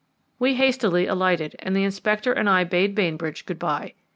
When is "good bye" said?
3.45-3.93